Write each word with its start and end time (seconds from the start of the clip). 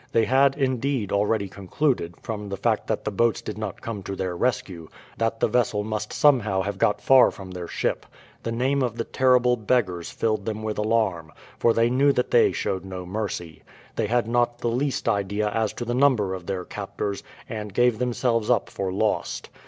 They 0.13 0.25
had, 0.25 0.55
indeed, 0.57 1.11
already 1.11 1.47
concluded, 1.47 2.15
from 2.23 2.49
the 2.49 2.57
fact 2.57 2.87
that 2.87 3.05
the 3.05 3.11
boats 3.11 3.39
did 3.39 3.55
not 3.59 3.81
come 3.83 4.01
to 4.01 4.15
their 4.15 4.35
rescue, 4.35 4.87
that 5.19 5.39
the 5.39 5.47
vessel 5.47 5.83
must 5.83 6.11
somehow 6.11 6.63
have 6.63 6.79
got 6.79 6.99
far 7.03 7.29
from 7.29 7.51
their 7.51 7.67
ship. 7.67 8.07
The 8.41 8.51
name 8.51 8.81
of 8.81 8.95
the 8.97 9.03
terrible 9.03 9.55
beggars 9.57 10.09
filled 10.09 10.45
them 10.45 10.63
with 10.63 10.79
alarm, 10.79 11.31
for 11.59 11.71
they 11.71 11.91
knew 11.91 12.11
that 12.13 12.31
they 12.31 12.51
showed 12.51 12.83
no 12.83 13.05
mercy. 13.05 13.61
They 13.95 14.07
had 14.07 14.27
not 14.27 14.57
the 14.57 14.69
least 14.69 15.07
idea 15.07 15.49
as 15.51 15.71
to 15.73 15.85
the 15.85 15.93
number 15.93 16.33
of 16.33 16.47
their 16.47 16.65
captors, 16.65 17.21
and 17.47 17.71
gave 17.71 17.99
themselves 17.99 18.49
up 18.49 18.71
for 18.71 18.91
lost. 18.91 19.51